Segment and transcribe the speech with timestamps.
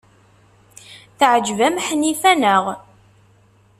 [1.17, 2.63] Teɛjeb-am Ḥnifa, naɣ?